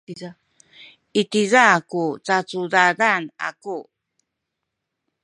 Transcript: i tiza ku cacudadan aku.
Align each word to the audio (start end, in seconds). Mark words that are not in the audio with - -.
i 1.21 1.23
tiza 1.31 1.63
ku 1.89 2.03
cacudadan 2.25 3.23
aku. 3.47 3.77